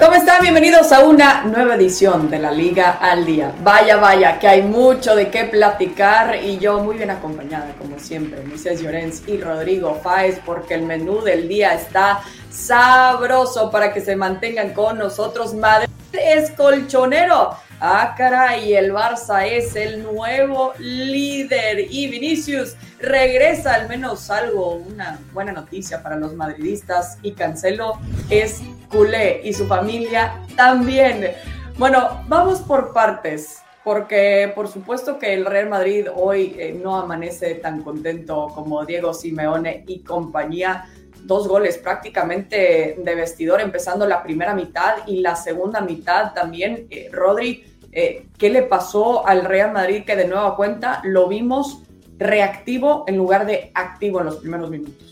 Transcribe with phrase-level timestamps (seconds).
[0.00, 0.40] ¿Cómo están?
[0.40, 3.52] Bienvenidos a una nueva edición de la Liga al Día.
[3.62, 8.42] Vaya, vaya, que hay mucho de qué platicar y yo muy bien acompañada, como siempre,
[8.44, 14.16] Moisés Llorens y Rodrigo Fáez, porque el menú del día está sabroso para que se
[14.16, 15.52] mantengan con nosotros.
[15.52, 17.54] Madrid es colchonero.
[17.78, 25.18] Ah, caray, el Barça es el nuevo líder y Vinicius regresa al menos algo, una
[25.34, 27.98] buena noticia para los madridistas y Cancelo
[28.30, 31.32] es culé y su familia también.
[31.78, 37.54] Bueno, vamos por partes, porque por supuesto que el Real Madrid hoy eh, no amanece
[37.54, 40.86] tan contento como Diego Simeone y compañía.
[41.22, 46.86] Dos goles prácticamente de vestidor, empezando la primera mitad y la segunda mitad también.
[46.90, 51.82] Eh, Rodri, eh, ¿qué le pasó al Real Madrid que de nueva cuenta lo vimos
[52.18, 55.09] reactivo en lugar de activo en los primeros minutos?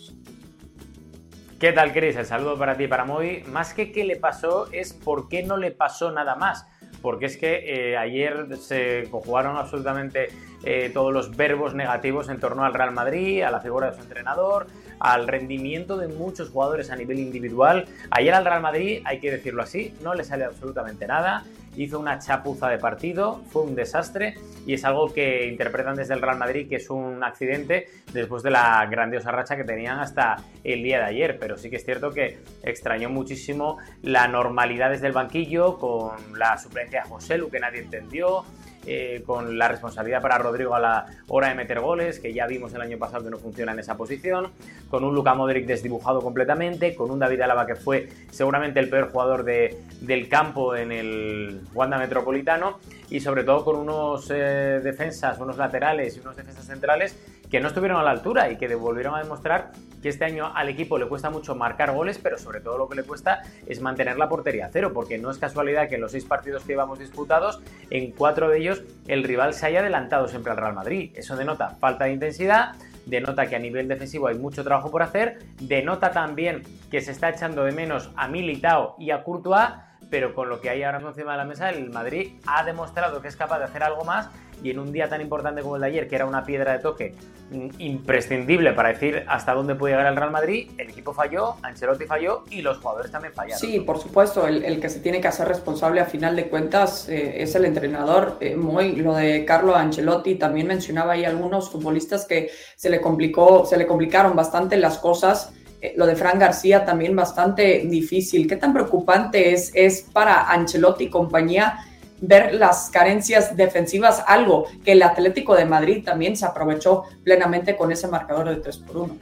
[1.59, 2.15] ¿Qué tal, Chris?
[2.15, 3.43] El saludo para ti para Moy.
[3.51, 6.69] Más que qué le pasó es por qué no le pasó nada más.
[7.03, 10.29] Porque es que eh, ayer se conjugaron absolutamente
[10.63, 14.03] eh, todos los verbos negativos en torno al Real Madrid, a la figura de su
[14.03, 14.69] entrenador,
[15.01, 17.87] al rendimiento de muchos jugadores a nivel individual.
[18.13, 21.43] Ayer al Real Madrid, hay que decirlo así, no le sale absolutamente nada
[21.79, 24.35] hizo una chapuza de partido, fue un desastre
[24.67, 28.51] y es algo que interpretan desde el Real Madrid que es un accidente después de
[28.51, 31.39] la grandiosa racha que tenían hasta el día de ayer.
[31.39, 36.59] Pero sí que es cierto que extrañó muchísimo la normalidad desde el banquillo con la
[36.59, 38.45] suplencia de José Lu que nadie entendió.
[38.87, 42.73] Eh, con la responsabilidad para Rodrigo a la hora de meter goles, que ya vimos
[42.73, 44.49] el año pasado que no funciona en esa posición,
[44.89, 49.11] con un Luka Modric desdibujado completamente, con un David Alaba que fue seguramente el peor
[49.11, 52.79] jugador del campo en el Wanda Metropolitano
[53.11, 57.17] y sobre todo con unos eh, defensas, unos laterales y unos defensas centrales
[57.51, 60.69] que no estuvieron a la altura y que volvieron a demostrar que este año al
[60.69, 64.17] equipo le cuesta mucho marcar goles, pero sobre todo lo que le cuesta es mantener
[64.19, 66.99] la portería a cero, porque no es casualidad que en los seis partidos que llevamos
[66.99, 67.61] disputados,
[67.91, 71.13] en cuatro de ellos el rival se haya adelantado siempre al Real Madrid.
[71.15, 72.75] Eso denota falta de intensidad,
[73.07, 77.31] denota que a nivel defensivo hay mucho trabajo por hacer, denota también que se está
[77.31, 79.71] echando de menos a Militao y a Courtois,
[80.11, 83.29] pero con lo que hay ahora encima de la mesa, el Madrid ha demostrado que
[83.29, 84.29] es capaz de hacer algo más
[84.63, 86.79] y en un día tan importante como el de ayer, que era una piedra de
[86.81, 87.15] toque
[87.51, 92.05] mm, imprescindible para decir hasta dónde puede llegar el Real Madrid, el equipo falló, Ancelotti
[92.05, 93.59] falló y los jugadores también fallaron.
[93.59, 97.43] Sí, por supuesto, el, que se tiene que hacer responsable a final de cuentas eh,
[97.43, 98.37] es el entrenador.
[98.41, 103.65] Eh, muy lo de Carlo Ancelotti, también mencionaba ahí algunos futbolistas que se le complicó,
[103.67, 105.53] se le complicaron bastante las cosas.
[105.81, 108.49] Eh, lo de Fran García también bastante difícil.
[108.49, 111.79] ¿Qué tan preocupante es, es para Ancelotti y compañía
[112.21, 117.93] ver las carencias defensivas, algo que el Atlético de Madrid también se aprovechó plenamente con
[117.93, 119.19] ese marcador de 3 por 1.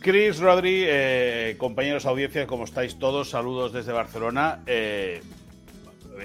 [0.00, 3.30] Chris, Rodri, eh, compañeros audiencia, ¿cómo estáis todos?
[3.30, 4.62] Saludos desde Barcelona.
[4.66, 5.20] Eh,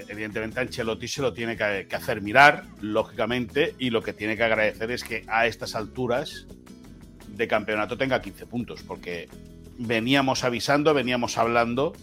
[0.07, 4.91] evidentemente Ancelotti se lo tiene que, hacer mirar, lógicamente, y lo que tiene que agradecer
[4.91, 6.45] es que a estas alturas
[7.27, 9.27] de campeonato tenga 15 puntos, porque
[9.77, 11.93] veníamos avisando, veníamos hablando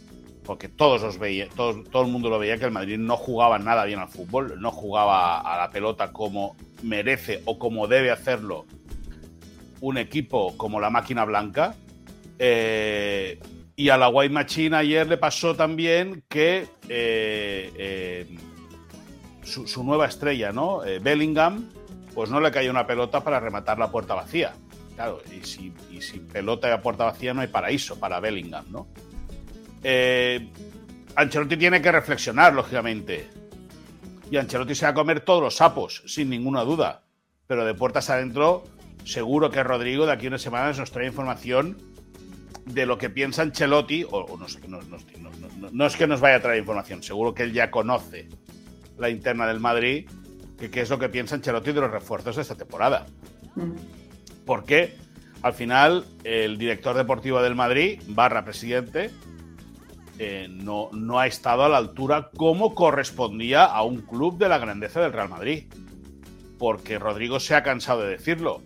[0.48, 3.84] porque todos los veía, todo, el mundo lo veía que el Madrid no jugaba nada
[3.84, 8.64] bien al fútbol, no jugaba a la pelota como merece o como debe hacerlo
[9.82, 11.74] un equipo como la máquina blanca.
[12.38, 13.38] Eh,
[13.76, 18.26] y a la White Machine ayer le pasó también que eh, eh,
[19.42, 20.80] su, nueva estrella, ¿no?
[21.02, 21.68] Bellingham,
[22.14, 24.54] pues no le cayó una pelota para rematar la puerta vacía.
[24.94, 28.64] Claro, y si, y si pelota y a puerta vacía no hay paraíso para Bellingham,
[28.70, 28.88] ¿no?
[29.82, 30.48] Eh,
[31.14, 33.28] Ancelotti tiene que reflexionar, lógicamente.
[34.30, 37.02] Y Ancelotti se va a comer todos los sapos, sin ninguna duda.
[37.46, 38.64] Pero de puertas adentro,
[39.04, 41.78] seguro que Rodrigo de aquí a unas semanas nos trae información
[42.66, 44.60] de lo que piensa Ancelotti, o, no, sé,
[45.72, 48.28] no, es que nos vaya a traer información, seguro que él ya conoce
[48.98, 50.08] la interna del Madrid,
[50.58, 53.06] que qué es lo que piensa Ancelotti de los refuerzos de esta temporada.
[53.54, 53.72] Mm.
[54.44, 54.96] Porque
[55.42, 59.10] al final el director deportivo del Madrid, barra presidente,
[60.18, 64.58] eh, no, no ha estado a la altura como correspondía a un club de la
[64.58, 65.64] grandeza del Real Madrid.
[66.58, 68.62] Porque Rodrigo se ha cansado de decirlo,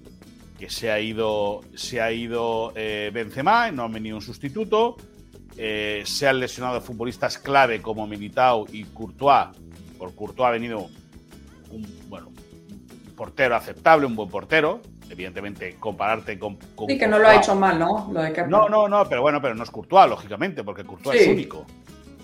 [0.58, 4.96] que se ha ido, se ha ido eh, Benzema, no ha venido un sustituto,
[5.56, 9.48] eh, se han lesionado futbolistas clave como Militao y Courtois.
[9.98, 10.88] Por Courtois ha venido
[11.70, 14.80] un, bueno, un portero aceptable, un buen portero,
[15.12, 16.58] evidentemente, compararte con.
[16.88, 18.10] sí, que no lo ha hecho mal, ¿no?
[18.48, 21.66] No, no, no, pero bueno, pero no es Courtois, lógicamente, porque Courtois es único.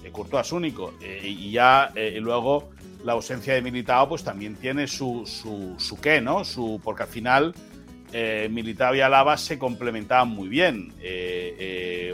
[0.02, 0.94] Eh, Courtois es único.
[1.00, 2.70] Eh, y ya eh, luego
[3.04, 6.44] la ausencia de Militao, pues también tiene su, su, su qué, ¿no?
[6.44, 7.54] Su, porque al final.
[8.48, 10.94] Militao y Alaba se complementaban muy bien.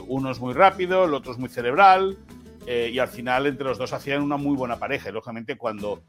[0.09, 2.19] uno es muy rápido, el otro es muy cerebral.
[2.67, 5.09] eh, y al final entre los dos hacían una muy buena pareja.
[5.09, 6.03] Y lógicamente cuando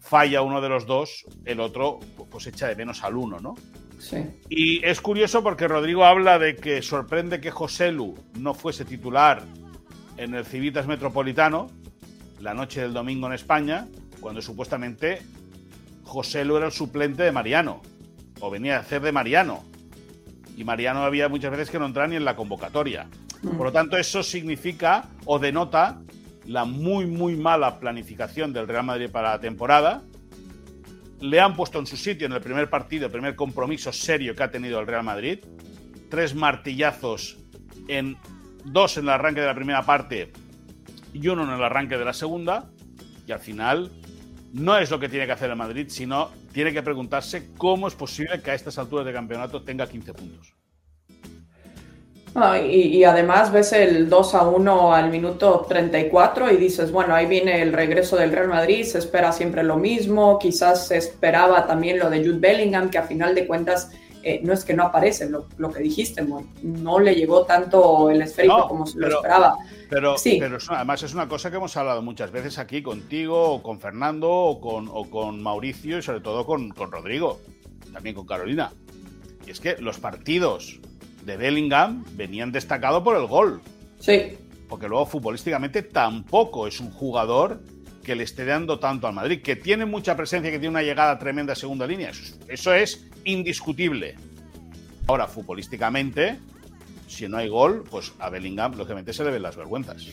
[0.00, 2.00] falla uno de los dos, el otro
[2.30, 3.54] pues echa de menos al uno, ¿no?
[4.02, 4.16] Sí.
[4.48, 9.44] Y es curioso porque Rodrigo habla de que sorprende que José Lu no fuese titular
[10.16, 11.70] en el Civitas Metropolitano
[12.40, 13.86] la noche del domingo en España,
[14.20, 15.22] cuando supuestamente
[16.02, 17.80] José Lu era el suplente de Mariano,
[18.40, 19.62] o venía a hacer de Mariano.
[20.56, 23.06] Y Mariano había muchas veces que no entraba ni en la convocatoria.
[23.42, 26.00] Por lo tanto, eso significa o denota
[26.46, 30.02] la muy, muy mala planificación del Real Madrid para la temporada.
[31.22, 34.50] Le han puesto en su sitio en el primer partido, primer compromiso serio que ha
[34.50, 35.38] tenido el Real Madrid.
[36.10, 37.38] Tres martillazos
[37.86, 38.16] en
[38.64, 40.32] dos en el arranque de la primera parte
[41.12, 42.72] y uno en el arranque de la segunda.
[43.24, 43.92] Y al final
[44.52, 47.94] no es lo que tiene que hacer el Madrid, sino tiene que preguntarse cómo es
[47.94, 50.54] posible que a estas alturas de campeonato tenga 15 puntos.
[52.34, 57.26] Ah, y, además ves el 2 a 1 al minuto 34 y dices, bueno, ahí
[57.26, 61.98] viene el regreso del Real Madrid, se espera siempre lo mismo, quizás se esperaba también
[61.98, 63.90] lo de Jude Bellingham, que a final de cuentas
[64.22, 66.24] eh, no es que no aparece, lo, que dijiste,
[66.62, 69.56] no le llegó tanto el esférico como se lo esperaba.
[69.90, 70.38] Pero, sí.
[70.40, 74.30] pero además es una cosa que hemos hablado muchas veces aquí contigo, o con Fernando,
[74.30, 77.40] o con, o con Mauricio y sobre todo con, con Rodrigo,
[77.92, 78.72] también con Carolina.
[79.46, 80.80] Y es que los partidos
[81.24, 83.60] de Bellingham venían destacados por el gol.
[83.98, 84.36] Sí.
[84.68, 87.60] Porque luego futbolísticamente tampoco es un jugador
[88.02, 91.18] que le esté dando tanto al Madrid, que tiene mucha presencia, que tiene una llegada
[91.18, 92.10] tremenda a segunda línea.
[92.48, 94.16] Eso, es indiscutible.
[95.06, 96.38] Ahora, futbolísticamente,
[97.06, 100.08] si no hay gol, pues a Bellingham lógicamente se le ven las vergüenzas.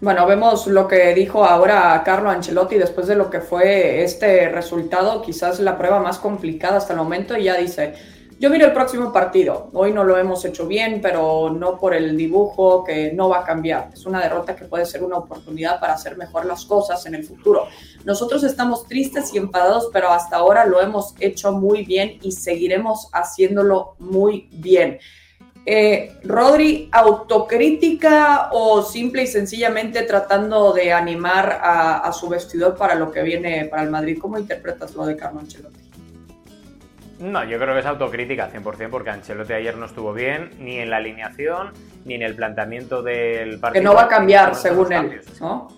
[0.00, 5.22] Bueno, vemos lo que dijo ahora Carlo Ancelotti después de lo que fue este resultado,
[5.22, 7.94] quizás la prueba más complicada hasta el momento, y ya dice,
[8.38, 9.68] yo miro el próximo partido.
[9.72, 13.44] Hoy no lo hemos hecho bien, pero no por el dibujo que no va a
[13.44, 13.90] cambiar.
[13.92, 17.24] Es una derrota que puede ser una oportunidad para hacer mejor las cosas en el
[17.24, 17.66] futuro.
[18.04, 23.08] Nosotros estamos tristes y enfadados, pero hasta ahora lo hemos hecho muy bien y seguiremos
[23.12, 24.98] haciéndolo muy bien.
[25.66, 33.10] Eh, Rodri, autocrítica o simple y sencillamente tratando de animar a, su vestidor para lo
[33.10, 34.16] que viene para el Madrid?
[34.18, 35.40] ¿Cómo interpretas lo de Carlo?
[37.18, 40.90] No, yo creo que es autocrítica 100% porque Ancelotti ayer no estuvo bien ni en
[40.90, 41.72] la alineación
[42.04, 43.82] ni en el planteamiento del partido.
[43.82, 45.68] Que no va a cambiar según él, ¿no?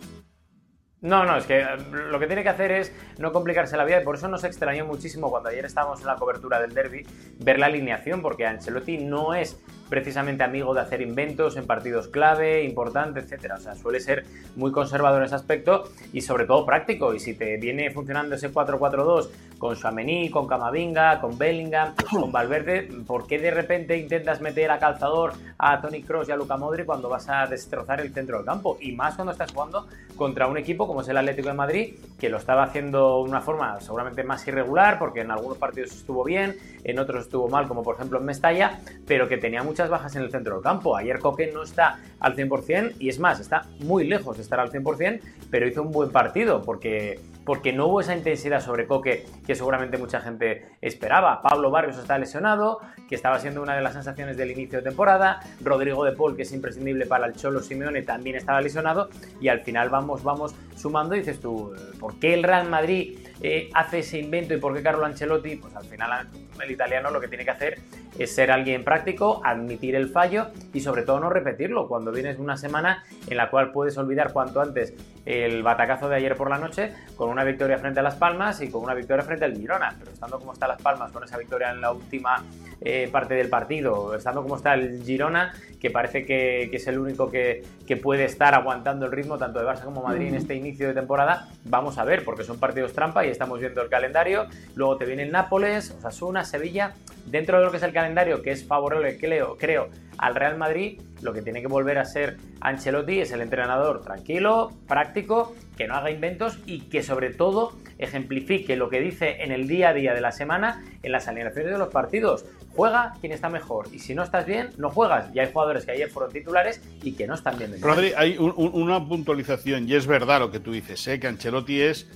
[1.02, 1.66] No, no, es que eh,
[2.10, 4.84] lo que tiene que hacer es no complicarse la vida y por eso nos extrañó
[4.84, 7.06] muchísimo cuando ayer estábamos en la cobertura del derby
[7.38, 9.58] ver la alineación porque Ancelotti no es
[9.90, 13.56] precisamente amigo de hacer inventos en partidos clave, importante, etcétera.
[13.56, 14.24] O sea, suele ser
[14.56, 17.12] muy conservador en ese aspecto y sobre todo práctico.
[17.12, 19.28] Y si te viene funcionando ese 4-4-2
[19.58, 24.78] con Suamení, con Camavinga, con Bellingham, con Valverde, ¿por qué de repente intentas meter a
[24.78, 28.46] calzador a Tony Cross y a Luca Modri cuando vas a destrozar el centro del
[28.46, 28.78] campo?
[28.80, 32.28] Y más cuando estás jugando contra un equipo como es el Atlético de Madrid, que
[32.28, 36.56] lo estaba haciendo de una forma seguramente más irregular, porque en algunos partidos estuvo bien,
[36.84, 40.22] en otros estuvo mal, como por ejemplo en Mestalla, pero que tenía mucha bajas en
[40.22, 40.96] el centro del campo.
[40.96, 44.70] Ayer Coque no está al 100% y es más, está muy lejos de estar al
[44.70, 47.20] 100%, pero hizo un buen partido porque,
[47.50, 51.42] porque no hubo esa intensidad sobre Coque que seguramente mucha gente esperaba.
[51.42, 55.40] Pablo Barrios está lesionado, que estaba siendo una de las sensaciones del inicio de temporada.
[55.60, 59.08] Rodrigo de Paul, que es imprescindible para el Cholo Simeone, también estaba lesionado.
[59.40, 63.68] Y al final vamos, vamos sumando y dices tú, ¿por qué el Real Madrid eh,
[63.74, 65.56] hace ese invento y por qué Carlo Ancelotti?
[65.56, 66.28] Pues al final
[66.62, 67.80] el italiano lo que tiene que hacer
[68.18, 72.56] es ser alguien práctico, admitir el fallo y sobre todo no repetirlo cuando vienes una
[72.56, 76.92] semana en la cual puedes olvidar cuanto antes el batacazo de ayer por la noche
[77.16, 80.10] con una victoria frente a Las Palmas y con una victoria frente al Girona, pero
[80.10, 82.44] estando como está Las Palmas con esa victoria en la última
[82.80, 87.30] eh, parte del partido, estando como está el Girona, que parece que, es el único
[87.30, 90.88] que, que, puede estar aguantando el ritmo tanto de Barça como Madrid en este inicio
[90.88, 94.96] de temporada, vamos a ver, porque son partidos trampa y estamos viendo el calendario, luego
[94.96, 96.94] te viene el Nápoles, Osasuna, Sevilla,
[97.26, 99.88] dentro de lo que es el calendario, que es favorable, creo, creo
[100.20, 104.70] al Real Madrid, lo que tiene que volver a ser Ancelotti es el entrenador tranquilo,
[104.86, 109.66] práctico, que no haga inventos y que sobre todo ejemplifique lo que dice en el
[109.66, 112.44] día a día de la semana en las alineaciones de los partidos.
[112.76, 115.34] Juega quien está mejor y si no estás bien, no juegas.
[115.34, 117.80] Y hay jugadores que ayer fueron titulares y que no están bien.
[117.80, 121.18] Rodri, hay una puntualización y es verdad lo que tú dices, ¿eh?
[121.18, 122.06] que Ancelotti es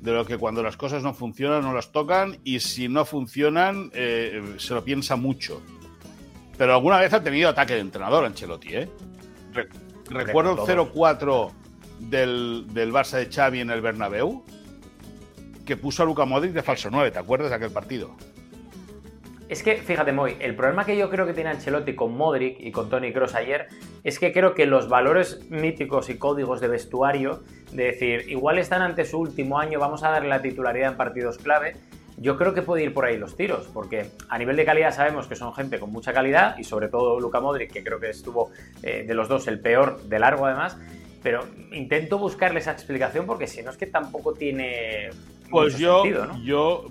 [0.00, 3.90] de lo que cuando las cosas no funcionan no las tocan y si no funcionan
[3.92, 5.60] eh, se lo piensa mucho.
[6.60, 8.88] Pero alguna vez ha tenido ataque de entrenador Ancelotti, ¿eh?
[10.10, 11.52] recuerdo el 0-4
[12.00, 14.44] del, del, Barça de Xavi en el Bernabéu,
[15.64, 18.14] que puso a Luca Modric de falso 9, ¿te acuerdas de aquel partido?
[19.48, 22.70] Es que, fíjate, Moy, el problema que yo creo que tiene Ancelotti con Modric y
[22.72, 23.68] con Tony Cross ayer
[24.04, 28.82] es que creo que los valores míticos y códigos de vestuario, de decir, igual están
[28.82, 31.78] ante su último año, vamos a darle la titularidad en partidos clave,
[32.20, 35.26] yo creo que puede ir por ahí los tiros, porque a nivel de calidad sabemos
[35.26, 38.50] que son gente con mucha calidad y sobre todo Luca Modric, que creo que estuvo
[38.82, 40.76] eh, de los dos el peor de largo además,
[41.22, 45.08] pero intento buscarle esa explicación porque si no es que tampoco tiene...
[45.50, 46.04] Pues yo,
[46.44, 46.86] yo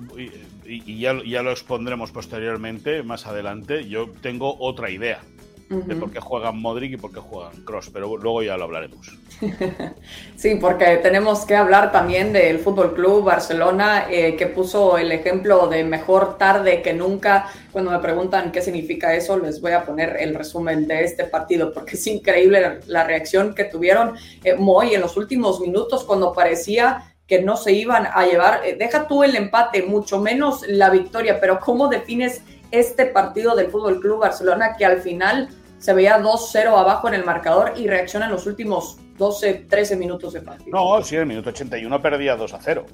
[0.66, 5.22] y, ya, ya, lo expondremos posteriormente, más adelante, yo tengo otra idea
[5.70, 9.16] de por qué juegan Modric y por qué juegan Cross, pero luego ya lo hablaremos.
[10.36, 15.68] sí, porque tenemos que hablar también del Fútbol Club Barcelona, eh, que puso el ejemplo
[15.68, 17.52] de mejor tarde que nunca.
[17.72, 21.72] Cuando me preguntan qué significa eso, les voy a poner el resumen de este partido,
[21.72, 27.14] porque es increíble la, reacción que tuvieron eh, Moy en los últimos minutos, cuando parecía
[27.28, 28.62] que no se iban a llevar.
[28.66, 33.70] Eh, deja tú el empate, mucho menos la victoria, pero ¿cómo defines este partido del
[33.70, 35.50] Fútbol Club Barcelona que al final
[35.80, 40.34] se veía 2-0 abajo en el marcador y reacciona en los últimos 12, 13 minutos
[40.34, 40.72] de partido?
[40.72, 42.86] No, sí, en el minuto 81 perdía 2-0.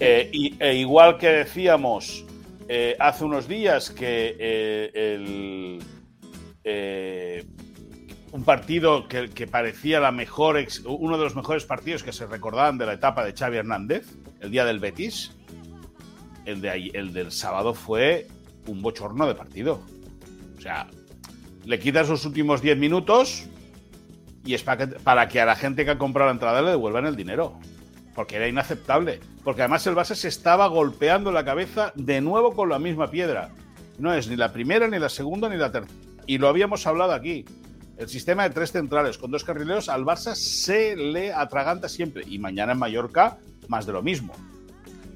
[0.00, 2.24] Eh, y, e igual que decíamos
[2.68, 5.80] eh, hace unos días que el
[8.32, 10.56] un partido que, parecía la mejor,
[10.86, 14.06] uno de los mejores partidos que se recordaban de la etapa de Xavi Hernández,
[14.40, 15.36] el día del Betis.
[16.46, 18.26] El, de, el del sábado fue
[18.66, 19.82] un bochorno de partido.
[20.56, 20.88] O sea,
[21.64, 23.46] le quitas los últimos 10 minutos
[24.44, 26.70] y es para que, para que a la gente que ha comprado la entrada le
[26.70, 27.58] devuelvan el dinero.
[28.14, 29.20] Porque era inaceptable.
[29.42, 33.50] Porque además el base se estaba golpeando la cabeza de nuevo con la misma piedra.
[33.98, 35.94] No es ni la primera, ni la segunda, ni la tercera.
[36.26, 37.44] Y lo habíamos hablado aquí
[38.02, 42.24] el sistema de tres centrales con dos carrileros al Barça se le atraganta siempre.
[42.26, 43.38] Y mañana en Mallorca,
[43.68, 44.34] más de lo mismo.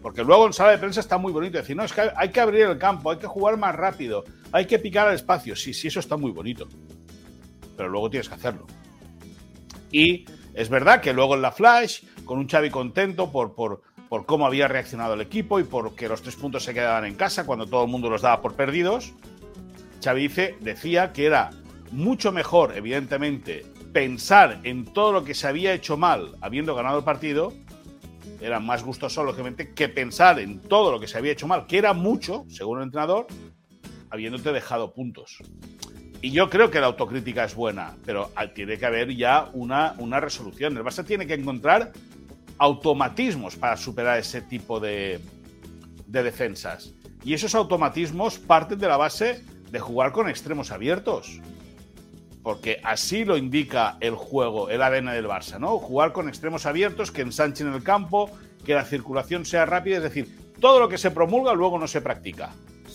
[0.06, 2.38] Porque luego en sala de prensa está muy bonito decir, no, es que hay que
[2.38, 4.22] abrir el campo, hay que jugar más rápido,
[4.52, 5.56] hay que picar al espacio.
[5.56, 6.68] Sí, sí, eso está muy bonito.
[7.76, 8.68] Pero luego tienes que hacerlo.
[9.90, 14.26] Y es verdad que luego en la Flash, con un Xavi contento por, por, por
[14.26, 17.66] cómo había reaccionado el equipo y porque los tres puntos se quedaban en casa cuando
[17.66, 19.12] todo el mundo los daba por perdidos,
[20.04, 21.50] Xavi dice, decía que era
[21.90, 27.04] mucho mejor, evidentemente, pensar en todo lo que se había hecho mal habiendo ganado el
[27.04, 27.52] partido,
[28.40, 31.78] era más gustoso, lógicamente, que pensar en todo lo que se había hecho mal, que
[31.78, 33.26] era mucho, según el entrenador,
[34.10, 35.38] habiéndote dejado puntos.
[36.22, 40.18] Y yo creo que la autocrítica es buena, pero tiene que haber ya una, una
[40.20, 40.76] resolución.
[40.76, 41.92] El Barça tiene que encontrar
[42.58, 45.20] automatismos para superar ese tipo de,
[46.06, 46.94] de defensas.
[47.24, 51.40] Y esos automatismos parten de la base de jugar con extremos abiertos
[52.46, 55.78] porque así lo indica el juego, el ADN del Barça, ¿no?
[55.78, 58.30] Jugar con extremos abiertos, que ensanchen el campo,
[58.64, 62.00] que la circulación sea rápida, es decir, todo lo que se promulga luego no se
[62.02, 62.52] practica.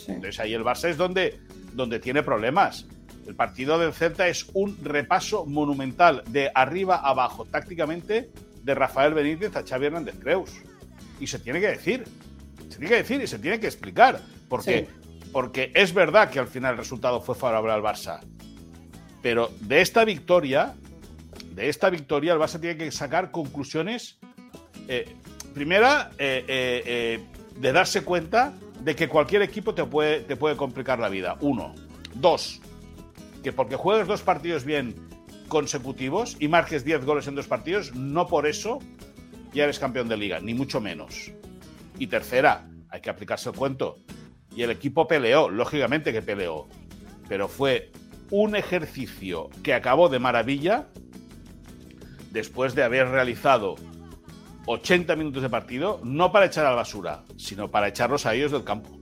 [0.08, 1.41] Entonces ahí el Barça es donde,
[1.74, 2.88] donde tiene problemas.
[3.27, 8.31] El partido del Celta es un repaso monumental de arriba a abajo, tácticamente,
[8.63, 10.62] de Rafael Benítez a Xavi Hernández Creus.
[11.20, 12.05] Y se tiene que decir,
[12.70, 14.22] se tiene que decir y se tiene que explicar.
[14.48, 14.88] Porque,
[15.34, 18.22] porque es verdad que al final el resultado fue favorable al Barça.
[19.22, 20.75] Pero de esta victoria,
[21.54, 24.20] de esta victoria, el Barça tiene que sacar conclusiones.
[24.88, 25.16] Eh,
[25.54, 27.25] primera, eh, eh,
[27.60, 31.38] de darse cuenta de que cualquier equipo te puede, te puede complicar la vida.
[31.42, 31.75] Uno.
[32.13, 32.60] Dos,
[33.44, 34.96] que porque juegues dos partidos bien
[35.48, 38.80] consecutivos y marques 10 goles en dos partidos, no por eso
[39.54, 41.32] ya eres campeón de liga, ni mucho menos.
[42.00, 44.00] Y tercera, hay que aplicarse el cuento.
[44.56, 46.68] Y el equipo peleó, lógicamente que peleó,
[47.28, 47.92] pero fue
[48.31, 50.88] un ejercicio que acabó de maravilla
[52.31, 53.75] después de haber realizado
[54.65, 58.51] 80 minutos de partido, no para echar a la basura, sino para echarlos a ellos
[58.51, 59.00] del campo.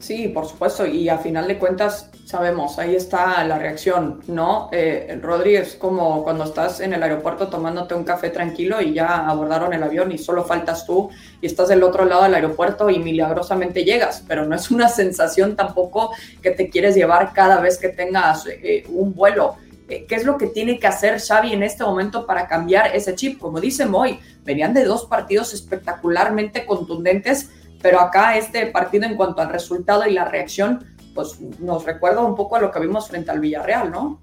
[0.00, 4.70] Sí, por supuesto, y a final de cuentas sabemos, ahí está la reacción, ¿no?
[4.72, 9.28] Eh, Rodri es como cuando estás en el aeropuerto tomándote un café tranquilo y ya
[9.28, 11.10] abordaron el avión y solo faltas tú
[11.42, 15.54] y estás del otro lado del aeropuerto y milagrosamente llegas, pero no es una sensación
[15.54, 19.56] tampoco que te quieres llevar cada vez que tengas eh, un vuelo.
[19.90, 23.14] Eh, ¿Qué es lo que tiene que hacer Xavi en este momento para cambiar ese
[23.16, 23.38] chip?
[23.38, 27.50] Como dice Moy, venían de dos partidos espectacularmente contundentes,
[27.82, 30.84] pero acá este partido en cuanto al resultado y la reacción
[31.14, 34.22] pues nos recuerda un poco a lo que vimos frente al Villarreal, ¿no?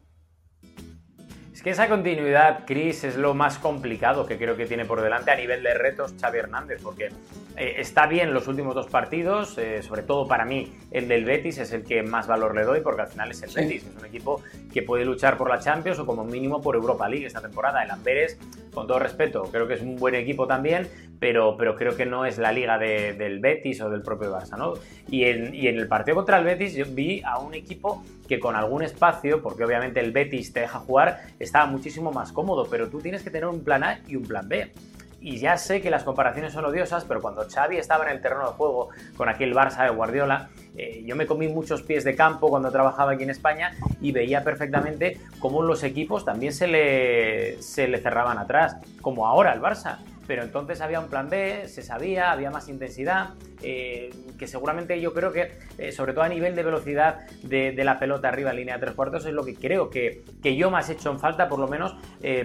[1.54, 5.32] Es que esa continuidad, Chris, es lo más complicado que creo que tiene por delante
[5.32, 7.10] a nivel de retos Xavi Hernández, porque
[7.56, 11.58] eh, está bien los últimos dos partidos, eh, sobre todo para mí el del Betis
[11.58, 14.06] es el que más valor le doy, porque al final es el Betis, es un
[14.06, 17.84] equipo que puede luchar por la Champions o como mínimo por Europa League esta temporada.
[17.84, 18.38] El Amberes
[18.78, 20.88] con todo respeto, creo que es un buen equipo también,
[21.20, 24.76] pero, pero creo que no es la liga del Betis o del propio Barça, ¿no?
[25.10, 28.40] Y en, y en el partido contra el Betis yo vi a un equipo que
[28.40, 32.88] con algún espacio, porque obviamente el Betis te deja jugar, estaba muchísimo más cómodo, pero
[32.88, 34.72] tú tienes que tener un plan A y un plan B.
[35.20, 38.46] Y ya sé que las comparaciones son odiosas, pero cuando Xavi estaba en el terreno
[38.46, 42.50] de juego con aquel Barça de Guardiola, eh, yo me comí muchos pies de campo
[42.50, 47.88] cuando trabajaba aquí en España y veía perfectamente cómo los equipos también se le, se
[47.88, 52.34] le cerraban atrás, como ahora el Barça pero entonces había un plan B, se sabía,
[52.34, 53.30] había más intensidad,
[53.64, 57.98] eh, que seguramente yo creo que, eh, sobre todo a nivel de velocidad de, la
[57.98, 60.94] pelota arriba línea de tres cuartos, es lo que creo que, que yo más he
[60.94, 61.96] hecho en falta, por lo menos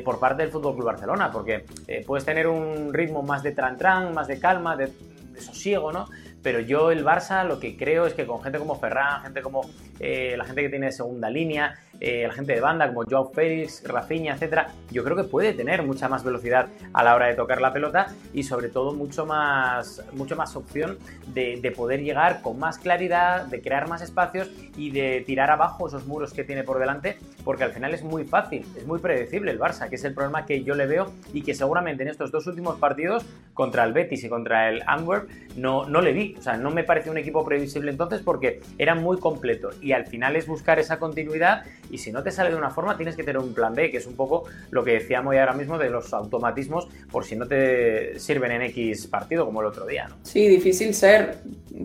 [0.05, 1.65] por parte del Fútbol Club Barcelona, porque
[2.07, 4.93] puedes tener un ritmo más de tran-tran, más de calma, de
[5.41, 6.07] sosiego, ¿no?
[6.43, 9.69] Pero yo el Barça lo que creo es que con gente como Ferran, gente como
[10.01, 14.35] la gente que tiene segunda línea, eh, la gente de banda como Joao Félix, Rafinha,
[14.35, 17.73] etcétera, yo creo que puede tener mucha más velocidad a la hora de tocar la
[17.73, 23.47] pelota y sobre todo mucho más, mucho más opción de, poder llegar con más claridad,
[23.47, 27.65] de crear más espacios y de tirar abajo esos muros que tiene por delante, porque
[27.65, 30.65] al final es muy fácil, es muy predecible el Barça, que es el problema que
[30.65, 34.29] yo le veo y que seguramente en estos dos últimos partidos contra el Betis y
[34.29, 37.91] contra el Antwerp no, no le vi, o sea, no me pareció un equipo previsible
[37.91, 42.23] entonces porque era muy completo y al final es buscar esa continuidad y si no
[42.23, 44.45] te sale de una forma tienes que tener un plan B, que es un poco
[44.71, 49.07] lo que decíamos ahora mismo de los automatismos por si no te sirven en X
[49.07, 50.09] partido como el otro día.
[50.09, 50.17] ¿no?
[50.23, 51.39] Sí, difícil ser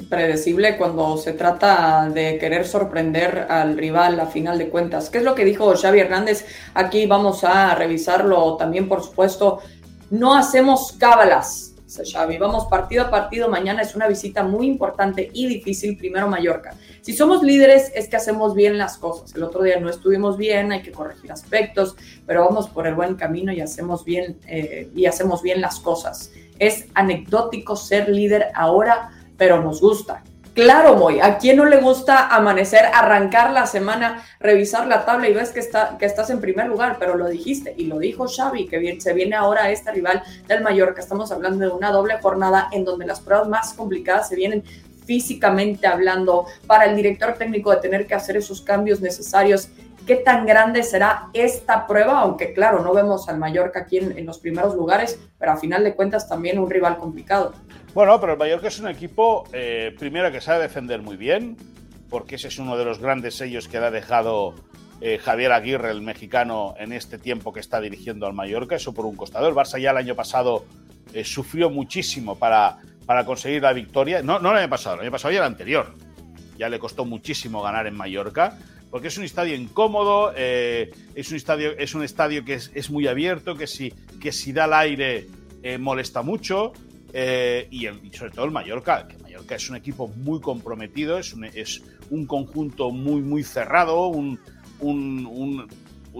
[0.09, 5.09] predecible cuando se trata de querer sorprender al rival a final de cuentas.
[5.09, 6.45] ¿Qué es lo que dijo Xavi Hernández?
[6.73, 9.59] Aquí vamos a revisarlo también, por supuesto.
[10.09, 12.37] No hacemos cábalas, Xavi.
[12.37, 13.49] Vamos partido a partido.
[13.49, 15.97] Mañana es una visita muy importante y difícil.
[15.97, 16.75] Primero Mallorca.
[17.01, 19.33] Si somos líderes es que hacemos bien las cosas.
[19.35, 23.15] El otro día no estuvimos bien, hay que corregir aspectos, pero vamos por el buen
[23.15, 26.31] camino y hacemos bien, eh, y hacemos bien las cosas.
[26.59, 30.23] Es anecdótico ser líder ahora, pero nos gusta.
[30.57, 35.33] Claro, Moy, ¿a quién no le gusta amanecer, arrancar la semana, revisar la tabla y
[35.35, 36.95] ves que, está, que estás en primer lugar?
[36.97, 40.63] Pero lo dijiste y lo dijo Xavi, que bien, se viene ahora este rival del
[40.63, 40.99] Mallorca.
[40.99, 44.63] Estamos hablando de una doble jornada en donde las pruebas más complicadas se vienen
[45.05, 49.69] físicamente hablando, para el director técnico de tener que hacer esos cambios necesarios.
[50.07, 52.21] ¿Qué tan grande será esta prueba?
[52.21, 55.83] Aunque claro, no vemos al Mallorca aquí en, en los primeros lugares, pero a final
[55.83, 57.53] de cuentas también un rival complicado.
[57.97, 61.57] Bueno, pero el Mallorca es un equipo, eh, primero que sabe defender muy bien,
[62.11, 64.53] porque ese es uno de los grandes sellos que le ha dejado
[65.01, 69.07] eh, Javier Aguirre, el mexicano, en este tiempo que está dirigiendo al Mallorca, eso por
[69.07, 69.47] un costado.
[69.47, 70.63] El Barça ya el año pasado
[71.11, 74.21] eh, sufrió muchísimo para, para conseguir la victoria.
[74.21, 75.95] No, no el año pasado, el año pasado ya el anterior.
[76.55, 78.59] Ya le costó muchísimo ganar en Mallorca,
[78.91, 83.55] porque es un estadio incómodo, es, un estadio, es un estadio que es, muy abierto,
[83.55, 83.89] que si,
[84.21, 85.27] que si da el aire
[85.79, 86.73] molesta mucho.
[87.19, 91.45] Eh, y, sobre todo el Mallorca, que Mallorca es un equipo muy comprometido, es un,
[91.45, 94.39] es un conjunto muy, muy cerrado, un,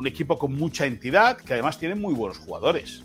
[0.07, 3.03] equipo con mucha entidad, que además tiene muy buenos jugadores.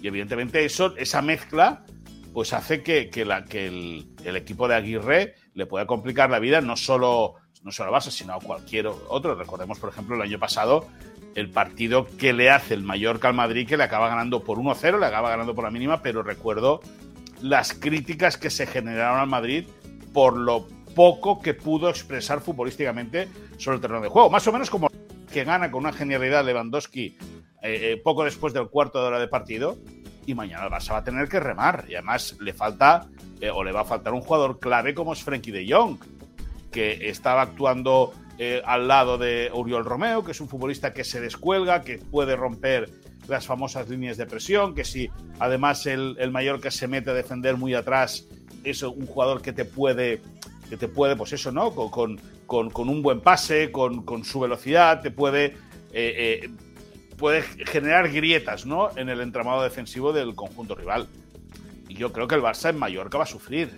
[0.00, 1.84] Y evidentemente eso, esa mezcla
[2.32, 7.34] pues hace que, que el, equipo de Aguirre le pueda complicar la vida no solo,
[7.64, 9.34] no solo a Barça, sino a cualquier otro.
[9.34, 10.86] Recordemos, por ejemplo, el año pasado
[11.34, 14.98] el partido que le hace el Mallorca al Madrid, que le acaba ganando por 1-0,
[14.98, 16.80] le acaba ganando por la mínima, pero recuerdo
[17.40, 19.66] las críticas que se generaron al Madrid
[20.12, 24.30] por lo poco que pudo expresar futbolísticamente sobre el terreno de juego.
[24.30, 24.88] Más o menos como
[25.32, 27.16] que gana con una genialidad Lewandowski
[27.62, 29.76] eh, eh, poco después del cuarto de hora de partido
[30.26, 33.06] y mañana el Barça va a tener que remar y además le falta
[33.40, 35.98] eh, o le va a faltar un jugador clave como es Frenkie de Jong
[36.70, 38.12] que estaba actuando
[38.64, 42.88] al lado de Uriol Romeo que es un futbolista que se descuelga que puede romper
[43.28, 47.56] las famosas líneas de presión, que si además el, el Mallorca se mete a defender
[47.56, 48.26] muy atrás,
[48.64, 50.20] es un jugador que te puede,
[50.68, 51.72] que te puede pues eso, ¿no?
[51.74, 55.46] Con, con, un buen pase, con, su velocidad, te puede,
[55.92, 56.50] eh, eh,
[57.16, 58.90] puede generar grietas, ¿no?
[58.96, 61.08] En el entramado defensivo del conjunto rival.
[61.88, 63.70] Y yo creo que el Barça en Mallorca va a sufrir.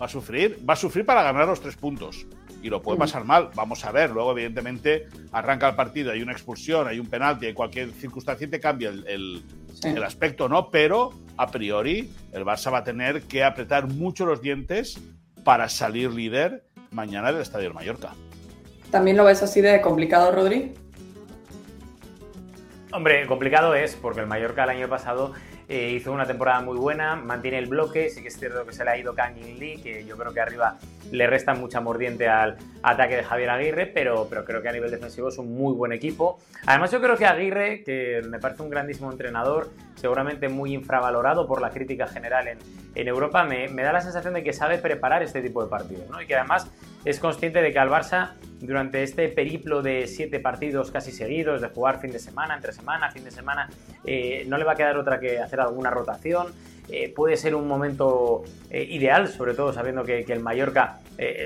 [0.00, 2.26] Va a sufrir, va a sufrir para ganar los tres puntos
[2.66, 3.50] y lo puede pasar mal.
[3.54, 4.10] Vamos a ver.
[4.10, 8.50] Luego, evidentemente, arranca el partido, hay una expulsión, hay un penalti, hay cualquier circunstancia y
[8.50, 9.42] te cambia el,
[10.04, 10.68] aspecto, ¿no?
[10.70, 14.98] Pero a priori, el Barça va a tener que apretar mucho los dientes
[15.44, 18.14] para salir líder mañana del Estadio Mallorca.
[18.90, 20.74] ¿También lo ves así de complicado, Rodri?
[22.92, 25.34] Hombre, complicado es porque el Mallorca el año pasado
[25.68, 28.84] eh, hizo una temporada muy buena, mantiene el bloque, sí que es cierto que se
[28.84, 30.78] le ha ido Kangin Lee, que yo creo que arriba
[31.10, 34.90] le resta mucha mordiente al ataque de Javier Aguirre, pero, pero creo que a nivel
[34.90, 36.38] defensivo es un muy buen equipo.
[36.66, 41.60] Además yo creo que Aguirre, que me parece un grandísimo entrenador, seguramente muy infravalorado por
[41.60, 42.58] la crítica general en,
[42.94, 46.08] en Europa, me, me, da la sensación de que sabe preparar este tipo de partidos,
[46.10, 46.20] ¿no?
[46.22, 46.70] Y que además
[47.06, 51.68] es consciente de que al Barça, durante este periplo de siete partidos casi seguidos, de
[51.68, 53.70] jugar fin de semana, entre semana, fin de semana,
[54.04, 56.48] eh, no le va a quedar otra que hacer alguna rotación.
[56.88, 60.98] Eh, puede ser un momento eh, ideal, sobre todo sabiendo que, que el Mallorca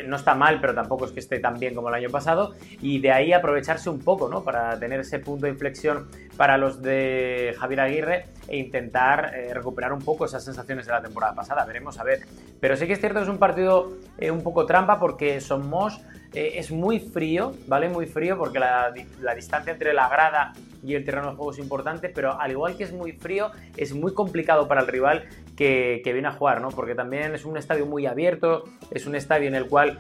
[0.07, 2.99] no está mal, pero tampoco es que esté tan bien como el año pasado, y
[2.99, 4.43] de ahí aprovecharse un poco, ¿no?
[4.43, 9.93] Para tener ese punto de inflexión para los de Javier Aguirre e intentar eh, recuperar
[9.93, 11.65] un poco esas sensaciones de la temporada pasada.
[11.65, 12.21] Veremos a ver.
[12.59, 16.01] Pero sí que es cierto es un partido eh, un poco trampa porque Somos
[16.35, 17.89] eh, es muy frío, ¿vale?
[17.89, 21.59] Muy frío porque la, la, distancia entre la grada y el terreno de juego es
[21.59, 25.25] importante, pero al igual que es muy frío, es muy complicado para el rival
[25.57, 26.71] que, que viene a jugar, ¿no?
[26.71, 29.99] Porque también es un estadio muy abierto, es un estadio en el cual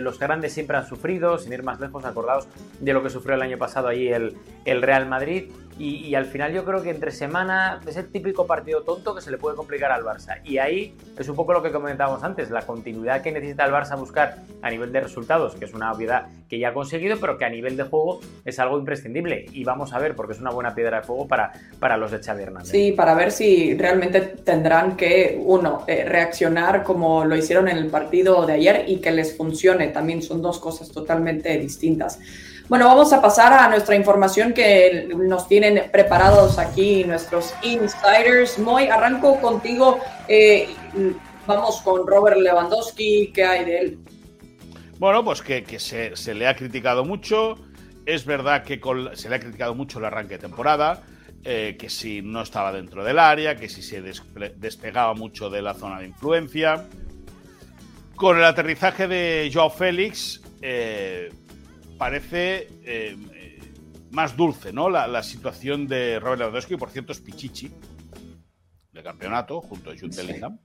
[0.00, 2.46] los grandes siempre han sufrido, sin ir más lejos, acordados
[2.80, 5.50] de lo que sufrió el año pasado allí el, el Real Madrid.
[5.78, 9.20] Y, y, al final yo creo que entre semana es el típico partido tonto que
[9.20, 10.40] se le puede complicar al Barça.
[10.44, 13.98] Y ahí es un poco lo que comentábamos antes, la continuidad que necesita el Barça
[13.98, 17.44] buscar a nivel de resultados, que es una obviedad que ya ha conseguido, pero que
[17.44, 19.46] a nivel de juego es algo imprescindible.
[19.52, 22.18] Y vamos a ver, porque es una buena piedra de fuego para, para los de
[22.18, 22.70] Xavi Hernández.
[22.70, 27.86] Sí, para ver si realmente tendrán que, uno, eh, reaccionar como lo hicieron en el
[27.86, 29.88] partido de ayer y que les funcione.
[29.88, 32.20] También son dos cosas totalmente distintas.
[32.68, 38.58] Bueno, vamos a pasar a nuestra información que nos tienen preparados aquí nuestros insiders.
[38.58, 39.98] Moy, arranco contigo.
[40.28, 40.68] Eh,
[41.46, 43.32] vamos con Robert Lewandowski.
[43.34, 43.98] ¿Qué hay de él?
[44.98, 47.56] Bueno, pues que, se, le ha criticado mucho.
[48.06, 48.80] Es verdad que
[49.14, 51.02] se le ha criticado mucho el arranque de temporada.
[51.44, 55.74] Eh, que si no estaba dentro del área, que si se despegaba mucho de la
[55.74, 56.86] zona de influencia.
[58.14, 61.32] Con el aterrizaje de Joao Félix, eh,
[62.02, 63.16] parece eh,
[64.10, 64.90] más dulce, ¿no?
[64.90, 67.72] La, la, situación de Robert Lewandowski, por cierto, es Pichichi
[68.90, 70.58] de campeonato, junto a Jude Bellingham.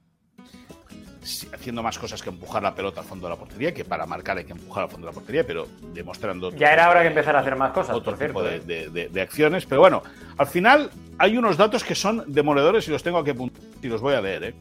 [1.54, 4.38] Haciendo más cosas que empujar la pelota al fondo de la portería, que para marcar
[4.38, 6.50] hay que empujar al fondo de la portería, pero demostrando.
[6.56, 7.94] Ya era hora que empezara a hacer más cosas.
[7.94, 9.64] Otro por tipo cierto, de, de, de, de, acciones.
[9.64, 10.02] Pero bueno,
[10.38, 14.00] al final hay unos datos que son demoledores y los tengo aquí apuntados y los
[14.00, 14.42] voy a leer.
[14.42, 14.54] ¿eh?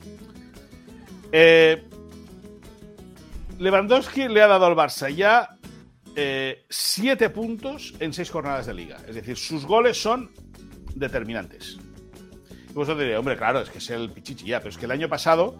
[1.32, 1.88] Eh,
[3.58, 5.57] Lewandowski le ha dado al Barça ya
[6.20, 8.98] eh, siete puntos en seis jornadas de liga.
[9.08, 10.32] Es decir, sus goles son
[10.96, 11.78] determinantes.
[12.70, 14.92] Y vosotros diréis, hombre, claro, es que es el pichichi ya, pero es que el
[14.92, 15.60] año pasado,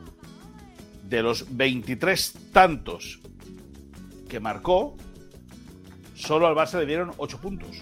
[1.04, 3.20] de los 23 tantos
[4.28, 4.98] que marcó,
[6.16, 7.78] solo al Barça le dieron 8 puntos.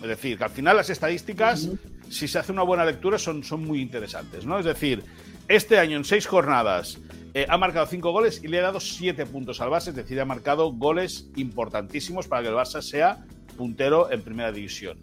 [0.00, 2.10] Es decir, que al final las estadísticas, uh -huh.
[2.12, 4.56] si se hace una buena lectura, son, son muy interesantes, ¿no?
[4.56, 5.02] Es decir,
[5.48, 6.98] este año en seis jornadas
[7.34, 10.20] eh, ha marcado cinco goles y le ha dado siete puntos al Barça, es decir,
[10.20, 13.24] ha marcado goles importantísimos para que el Barça sea
[13.56, 14.98] puntero en primera división.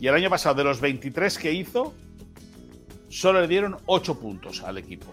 [0.00, 1.94] Y el año pasado, de los 23 que hizo,
[3.08, 5.06] solo le dieron 8 puntos al equipo.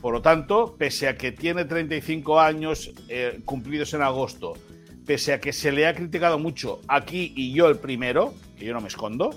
[0.00, 4.54] Por lo tanto, pese a que tiene 35 años eh, cumplidos en agosto,
[5.06, 8.74] pese a que se le ha criticado mucho aquí y yo el primero, que yo
[8.74, 9.30] no me escondo,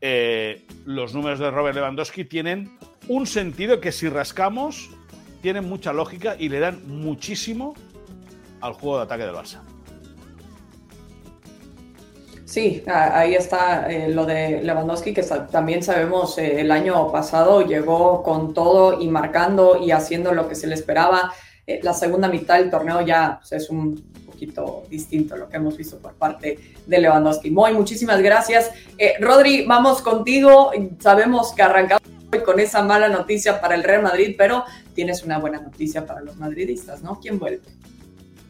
[0.00, 2.78] eh, los números de Robert Lewandowski tienen
[3.08, 4.90] un sentido que si rascamos
[5.40, 7.74] tienen mucha lógica y le dan muchísimo
[8.60, 9.60] al juego de ataque del Barça.
[12.44, 18.24] Sí, ahí está eh, lo de Lewandowski, que también sabemos eh, el año pasado llegó
[18.24, 21.32] con todo y marcando y haciendo lo que se le esperaba.
[21.70, 23.94] Eh, la segunda mitad del torneo ya es un
[24.26, 27.50] poquito distinto lo que hemos visto por parte de Lewandowski.
[27.52, 28.72] Muy, muchísimas gracias.
[28.98, 30.72] Eh, Rodri, vamos contigo.
[30.98, 32.02] Sabemos que arrancamos
[32.38, 34.64] con esa mala noticia para el Real Madrid, pero
[34.94, 37.18] tienes una buena noticia para los madridistas, ¿no?
[37.20, 37.62] ¿Quién vuelve?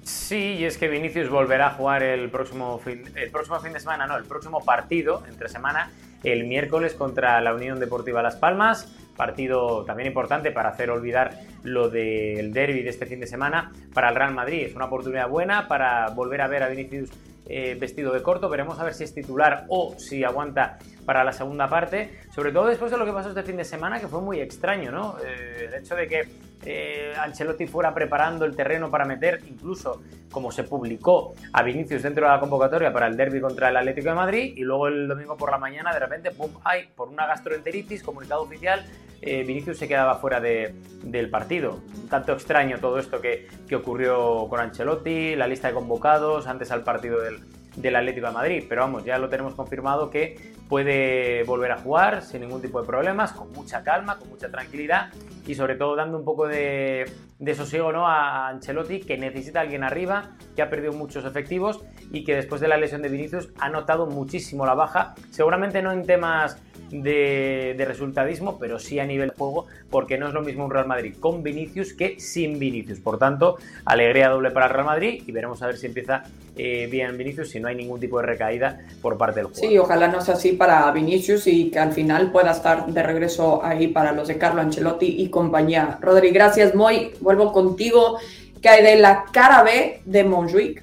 [0.03, 3.81] Sí, y es que Vinicius volverá a jugar el próximo fin, el próximo fin de
[3.81, 5.91] semana, no, el próximo partido entre semana,
[6.25, 8.89] el miércoles contra la Unión Deportiva Las Palmas.
[9.17, 14.09] Partido también importante para hacer olvidar lo del derby de este fin de semana para
[14.09, 14.67] el Real Madrid.
[14.67, 17.11] Es una oportunidad buena para volver a ver a Vinicius
[17.47, 18.49] eh, vestido de corto.
[18.49, 22.21] Veremos a ver si es titular o si aguanta para la segunda parte.
[22.35, 24.91] Sobre todo después de lo que pasó este fin de semana, que fue muy extraño,
[24.91, 25.17] ¿no?
[25.25, 26.29] Eh, el hecho de que
[26.65, 32.27] eh, Ancelotti fuera preparando el terreno para meter, incluso como se publicó, a Vinicius dentro
[32.27, 35.37] de la convocatoria para el derby contra el Atlético de Madrid y luego el domingo
[35.37, 38.85] por la mañana de repente, pum, ay, por una gastroenteritis, comunicado oficial,
[39.23, 41.81] eh, Vinicius se quedaba fuera de, del partido.
[42.09, 46.85] Tanto extraño todo esto que, que, ocurrió con Ancelotti, la lista de convocados antes al
[46.85, 47.41] partido del,
[47.77, 48.65] del Atlético de Madrid.
[48.69, 52.87] Pero vamos, ya lo tenemos confirmado que puede volver a jugar sin ningún tipo de
[52.87, 55.11] problemas, con mucha calma, con mucha tranquilidad
[55.47, 57.11] y sobre todo dando un poco de,
[57.57, 58.07] sosiego ¿no?
[58.07, 61.81] a Ancelotti, que necesita a alguien arriba, que ha perdido muchos efectivos
[62.13, 65.91] y que después de la lesión de Vinicius ha notado muchísimo la baja, seguramente no
[65.93, 70.43] en temas de, de, resultadismo, pero sí a nivel de juego, porque no es lo
[70.43, 73.01] mismo un Real Madrid con Vinicius que sin Vinicius.
[73.01, 76.25] Por tanto, alegría doble para el Real Madrid y veremos a ver si empieza
[76.57, 79.61] eh, bien Vinicius, si no hay ningún tipo de recaída por parte del juego.
[79.61, 83.65] Sí, ojalá no sea así para Vinicius y que al final pueda estar de regreso
[83.65, 85.99] ahí para los de Carlo Ancelotti y compañía.
[86.01, 87.13] Rodri, gracias, Moy.
[87.21, 88.19] Vuelvo contigo.
[88.61, 90.83] ¿Qué hay de la cara B de Montjuic?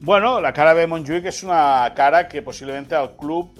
[0.00, 3.50] Bueno, la cara B de Montjuic es una cara que posiblemente al club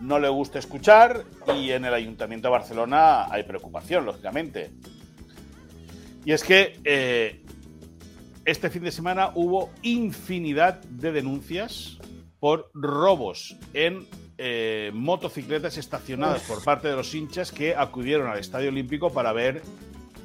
[0.00, 4.70] no le gusta escuchar y en el Ayuntamiento de Barcelona hay preocupación, lógicamente.
[6.24, 7.42] Y es que eh,
[8.44, 11.98] este fin de semana hubo infinidad de denuncias
[12.38, 14.06] por robos en
[14.38, 19.62] eh, motocicletas estacionadas por parte de los hinchas que acudieron al Estadio Olímpico para ver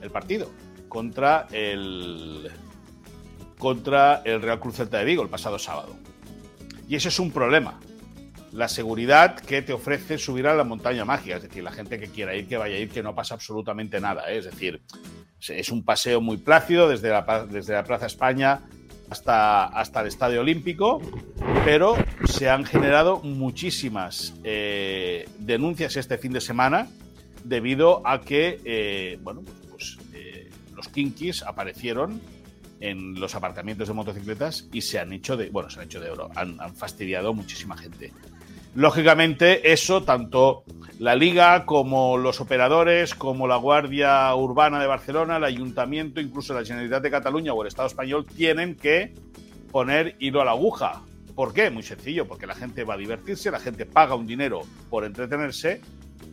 [0.01, 0.49] el partido
[0.87, 2.49] contra el
[3.57, 5.95] contra el Real Cruz de Vigo el pasado sábado.
[6.87, 7.79] Y ese es un problema,
[8.55, 11.35] la seguridad que te ofrece subir a la montaña mágica.
[11.35, 13.99] Es decir, la gente que quiera ir, que vaya a ir, que no pasa absolutamente
[13.99, 14.31] nada.
[14.31, 14.37] ¿eh?
[14.37, 14.81] Es decir,
[15.49, 18.61] es un paseo muy plácido desde la, desde la Plaza España
[19.09, 21.01] hasta, el Estadio Olímpico,
[21.65, 26.87] pero se han generado muchísimas eh, denuncias este fin de semana
[27.43, 29.97] debido a que, eh, bueno, pues
[30.73, 32.21] los kinkis aparecieron
[32.79, 36.09] en los apartamentos de motocicletas y se han hecho de, bueno, se han hecho de
[36.09, 38.11] oro, han fastidiado muchísima gente.
[38.75, 40.65] Lógicamente, eso tanto
[40.99, 46.65] la Liga como los operadores, como la Guardia Urbana de Barcelona, el Ayuntamiento, incluso la
[46.65, 49.13] Generalitat de Cataluña o el Estado español tienen que
[49.71, 51.01] poner hilo a la aguja.
[51.35, 51.69] ¿Por qué?
[51.69, 55.79] Muy sencillo, porque la gente va a divertirse, la gente paga un dinero por entretenerse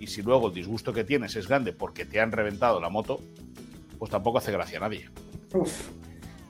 [0.00, 3.20] y si luego el disgusto que tienes es grande porque te han reventado la moto,
[4.00, 5.08] pues tampoco hace gracia a nadie.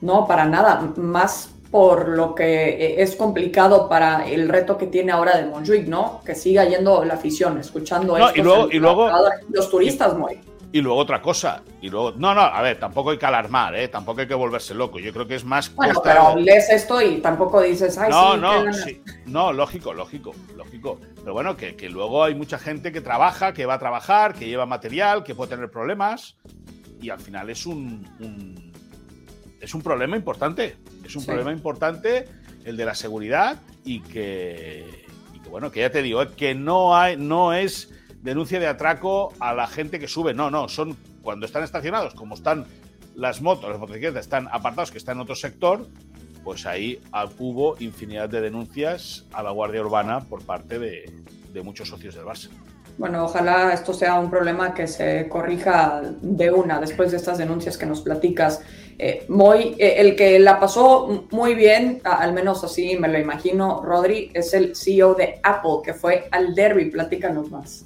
[0.01, 0.91] no, para nada.
[0.97, 5.87] Más por lo que eh, es complicado para el reto que tiene ahora de Montjuic,
[5.87, 6.21] ¿no?
[6.23, 9.09] Que siga yendo la afición, escuchando no, y luego, y luego
[9.49, 10.39] los turistas, muy.
[10.71, 13.87] Y luego otra cosa, y luego, no, no, a ver, tampoco hay que alarmar, ¿eh?
[13.87, 14.99] tampoco hay que volverse loco.
[14.99, 15.73] Yo creo que es más.
[15.73, 19.01] Bueno, pero lees esto y tampoco dices, ay, no, sí, no, sí.
[19.25, 20.99] no, lógico, lógico, lógico.
[21.15, 24.45] Pero bueno, que, que, luego hay mucha gente que trabaja, que va a trabajar, que
[24.45, 26.37] lleva material, que puede tener problemas,
[27.01, 28.73] y al final es un, un
[29.59, 30.75] es un problema importante.
[31.05, 32.27] Es un problema importante
[32.65, 35.05] el de la seguridad y que,
[35.49, 39.53] bueno, que ya te digo, eh, que no, hay, no es denuncia de atraco a
[39.53, 42.65] la gente que sube, no, no, son cuando están estacionados, como están
[43.15, 45.87] las motos, las motocicletas están apartados, que están en otro sector,
[46.43, 46.99] pues ahí
[47.39, 51.11] hubo infinidad de denuncias a la Guardia Urbana por parte de,
[51.53, 52.49] de muchos socios del Barça.
[52.97, 57.77] Bueno, ojalá esto sea un problema que se corrija de una después de estas denuncias
[57.77, 58.61] que nos platicas.
[58.99, 63.81] Eh, muy, eh, el que la pasó muy bien, al menos así me lo imagino,
[63.83, 66.89] Rodri, es el CEO de Apple, que fue al derby.
[66.89, 67.85] Platícanos más.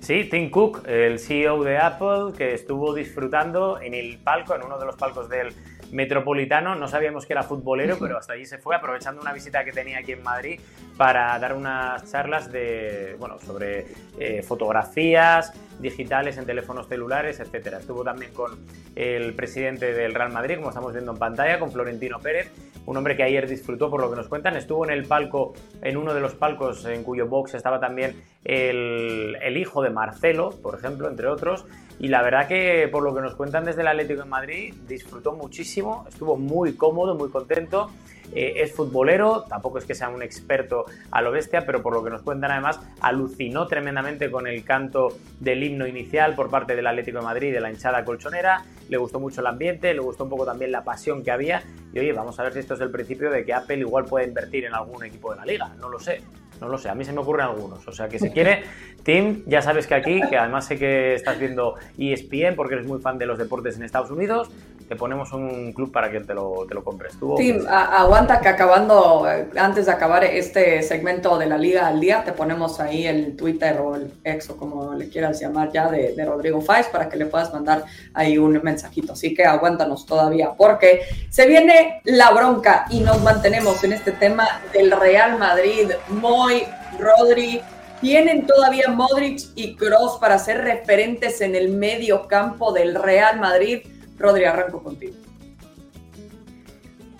[0.00, 4.78] Sí, Tim Cook, el CEO de Apple, que estuvo disfrutando en el palco, en uno
[4.78, 5.54] de los palcos del
[5.92, 6.74] metropolitano.
[6.76, 9.98] No sabíamos que era futbolero, pero hasta allí se fue, aprovechando una visita que tenía
[9.98, 10.60] aquí en Madrid
[10.96, 13.86] para dar unas charlas de, bueno, sobre
[14.18, 17.78] eh, fotografías digitales en teléfonos celulares, etcétera.
[17.78, 18.58] Estuvo también con
[18.94, 22.50] el presidente del Real Madrid, como estamos viendo en pantalla, con Florentino Pérez,
[22.86, 24.56] un hombre que ayer disfrutó por lo que nos cuentan.
[24.56, 29.56] Estuvo en el palco, en uno de los palcos en cuyo box estaba también el,
[29.56, 31.66] hijo de Marcelo, por ejemplo, entre otros.
[31.98, 35.32] Y la verdad que por lo que nos cuentan desde el Atlético de Madrid, disfrutó
[35.32, 37.90] muchísimo, estuvo muy cómodo, muy contento.
[38.32, 42.04] Eh, es futbolero, tampoco es que sea un experto a lo bestia, pero por lo
[42.04, 45.08] que nos cuentan además, alucinó tremendamente con el canto
[45.40, 49.18] del himno inicial por parte del Atlético de Madrid, de la hinchada colchonera, le gustó
[49.18, 52.38] mucho el ambiente, le gustó un poco también la pasión que había y oye, vamos
[52.38, 55.04] a ver si esto es el principio de que Apple igual puede invertir en algún
[55.04, 56.22] equipo de la liga, no lo sé.
[56.60, 57.86] No lo sé, a mí se me ocurren algunos.
[57.86, 58.62] O sea que si quiere,
[59.02, 63.00] Tim, ya sabes que aquí, que además sé que estás viendo ESPN porque eres muy
[63.00, 64.50] fan de los deportes en Estados Unidos,
[64.90, 67.36] te ponemos un club para que te lo, te lo compres tú.
[67.36, 72.24] Tim, aguanta que acabando, eh, antes de acabar este segmento de la Liga al Día,
[72.24, 76.14] te ponemos ahí el Twitter o el ex o como le quieras llamar ya de,
[76.16, 79.12] de Rodrigo Faiz para que le puedas mandar ahí un mensajito.
[79.12, 84.60] Así que aguántanos todavía porque se viene la bronca y nos mantenemos en este tema
[84.72, 85.92] del Real Madrid.
[86.08, 86.64] Muy
[86.98, 87.62] Rodri,
[88.00, 93.82] tienen todavía Modric y Cross para ser referentes en el medio campo del Real Madrid.
[94.20, 95.14] Rodri, arranco contigo.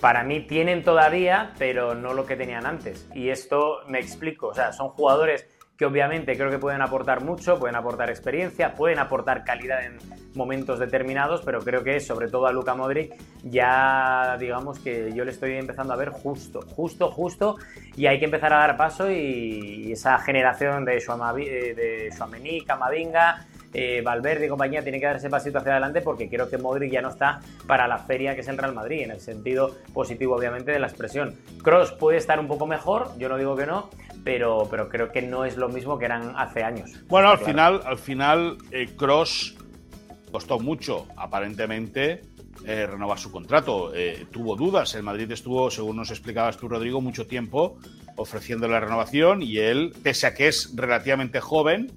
[0.01, 3.09] para mí tienen todavía, pero no lo que tenían antes.
[3.15, 5.47] Y esto me explico, o sea, son jugadores
[5.81, 9.97] que obviamente creo que pueden aportar mucho, pueden aportar experiencia, pueden aportar calidad en
[10.35, 15.31] momentos determinados, pero creo que sobre todo a Luka Modric ya digamos que yo le
[15.31, 17.57] estoy empezando a ver justo, justo, justo,
[17.97, 24.03] y hay que empezar a dar paso y, esa generación de, eh, de Camavinga, eh,
[24.03, 27.03] Valverde y compañía tiene que dar ese pasito hacia adelante porque creo que Modric ya
[27.03, 30.73] no está para la feria que es el Real Madrid, en el sentido positivo obviamente
[30.73, 31.37] de la expresión.
[31.63, 33.89] Cross puede estar un poco mejor, yo no digo que no,
[34.25, 36.91] pero, pero creo que no es lo mismo que eran hace años.
[37.07, 38.59] Bueno, al final, al final
[38.97, 42.23] Cross eh, costó mucho, aparentemente,
[42.67, 43.93] eh, renovar su contrato.
[44.33, 44.95] tuvo dudas.
[44.97, 47.79] El Madrid estuvo, según nos explicabas tú, Rodrigo, mucho tiempo
[48.17, 51.91] ofreciendo la renovación y él, pese a que es relativamente joven,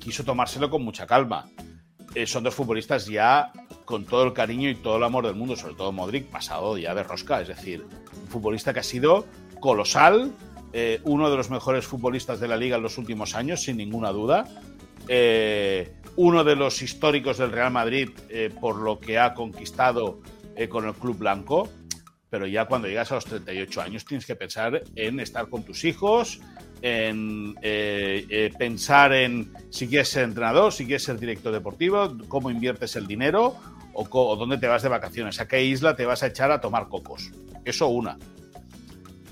[0.00, 1.46] quiso tomárselo con mucha calma.
[2.14, 3.52] Eh, son dos futbolistas ya
[3.84, 6.94] con todo el cariño y todo el amor del mundo, sobre todo Modric, pasado ya
[6.94, 7.40] de rosca.
[7.40, 7.86] Es decir,
[8.20, 9.26] un futbolista que ha sido
[9.60, 10.32] colosal,
[10.72, 14.10] eh, uno de los mejores futbolistas de la liga en los últimos años, sin ninguna
[14.10, 14.44] duda.
[15.06, 18.10] Eh, uno de los históricos del Real Madrid
[18.60, 20.20] por lo que ha conquistado
[20.68, 21.68] con el Club Blanco.
[22.30, 25.84] Pero ya cuando llegas a los 38 años tienes que pensar en estar con tus
[25.84, 26.40] hijos,
[26.80, 32.50] en eh, eh, pensar en si quieres ser entrenador, si quieres ser director deportivo, cómo
[32.50, 33.56] inviertes el dinero
[33.92, 36.88] o, dónde te vas de vacaciones, a qué isla te vas a echar a tomar
[36.88, 37.32] cocos.
[37.64, 38.16] Eso una.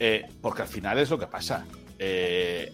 [0.01, 1.65] Eh, porque al final es lo que pasa.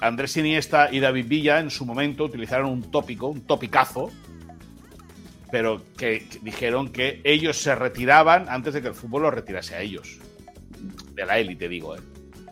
[0.00, 4.10] Andrés Iniesta y David Villa en su momento utilizaron un tópico, un topicazo,
[5.54, 9.82] pero que, dijeron que ellos se retiraban antes de que el fútbol los retirase a
[9.82, 10.18] ellos.
[11.12, 11.94] De la élite, digo.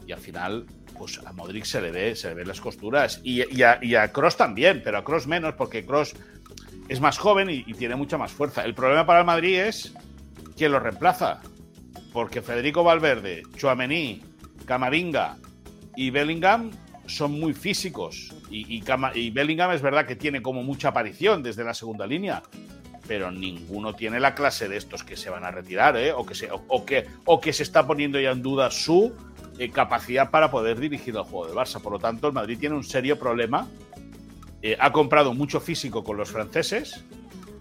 [0.06, 3.20] Y al final pues a Modric se le ve, se le ven las costuras.
[3.24, 6.14] Y, a, Cross también, pero a Cross menos, porque Cross
[6.88, 8.64] es más joven y, tiene mucha más fuerza.
[8.64, 9.92] El problema para el Madrid es
[10.56, 11.40] quién lo reemplaza.
[12.12, 14.22] Porque Federico Valverde, Chouameni,
[14.64, 15.38] Camavinga
[15.96, 16.70] y Bellingham
[17.06, 18.32] son muy físicos.
[18.48, 22.44] Y, y, Bellingham es verdad que tiene como mucha aparición desde la segunda línea.
[23.06, 26.12] Pero ninguno tiene la clase de estos que se van a retirar, ¿eh?
[26.12, 29.12] o, que se, o, que, o que se está poniendo ya en duda su
[29.58, 31.80] eh, capacidad para poder dirigir el juego de Barça.
[31.80, 33.68] Por lo tanto, el Madrid tiene un serio problema.
[34.62, 37.04] Eh, ha comprado mucho físico con los franceses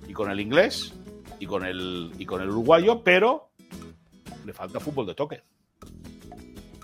[0.07, 0.93] y con el inglés
[1.39, 3.49] y con el, y con el uruguayo, pero
[4.45, 5.41] le falta fútbol de toque.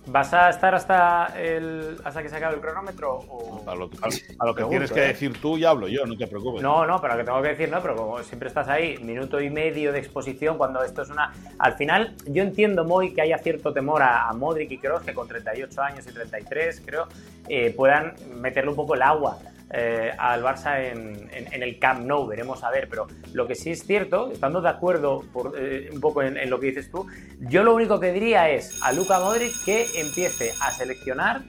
[0.10, 3.20] ¿Vas a estar hasta, el, hasta que se acabe el cronómetro?
[3.66, 5.08] A lo, que tienes que ¿eh?
[5.08, 6.62] decir tú ya hablo yo, no te preocupes.
[6.62, 9.42] No, no, pero lo que tengo que decir no, pero como siempre estás ahí, minuto
[9.42, 11.34] y medio de exposición, cuando esto es una...
[11.60, 15.28] Al final, yo entiendo, muy que haya cierto temor a, Modric y Kroos, que con
[15.28, 17.08] 38 años y 33, creo,
[17.50, 19.38] eh, puedan meterle un poco el agua
[19.70, 21.30] eh, al Barça en,
[21.64, 25.24] el Camp Nou, veremos a ver, pero lo que sí es cierto, estando de acuerdo
[25.34, 27.06] por, eh, un poco en, lo que dices tú,
[27.42, 31.42] yo lo único que diría es a Luka Modric que empiece a seleccionar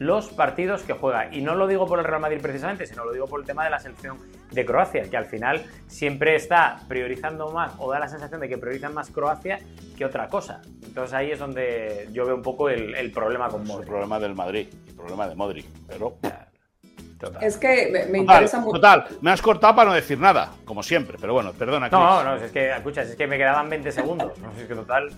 [0.00, 1.32] los partidos que juega.
[1.32, 3.64] Y no lo digo por el Real Madrid precisamente, sino lo digo por el tema
[3.64, 4.18] de la selección
[4.50, 8.56] de Croacia, que al final siempre está priorizando más o da la sensación de que
[8.56, 9.58] priorizan más Croacia
[9.96, 10.62] que otra cosa.
[10.82, 13.82] Entonces ahí es donde yo veo un poco el, problema con Modric.
[13.82, 16.16] El problema del Madrid, el problema de Modric, pero...
[17.40, 18.76] Es que me, interesa mucho.
[18.76, 21.88] Total, me has cortado para no decir nada, como siempre, pero bueno, perdona.
[21.88, 24.38] No, no, es que, escucha, es que me quedaban 20 segundos.
[24.38, 25.10] No sé, es que total,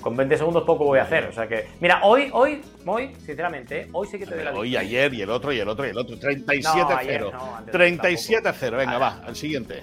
[0.00, 1.24] con 20 segundos poco voy a hacer.
[1.24, 4.76] O sea que, mira, hoy, hoy, hoy, sinceramente, hoy sí que te doy la Hoy,
[4.76, 6.16] ayer y el otro y el otro y el otro.
[6.16, 7.32] 37-0.
[7.72, 9.82] 37-0, venga, va, al siguiente.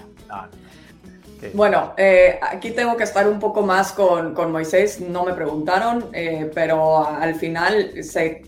[1.53, 6.09] Bueno, eh, aquí tengo que estar un poco más con, con Moisés, no me preguntaron,
[6.13, 8.43] eh, pero al final se